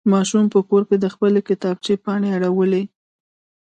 [0.11, 2.83] ماشوم په کور کې د خپلې کتابچې پاڼې اړولې.